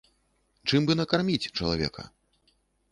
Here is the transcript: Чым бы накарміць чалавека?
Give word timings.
Чым 0.71 0.81
бы 0.91 0.97
накарміць 1.01 1.51
чалавека? 1.57 2.09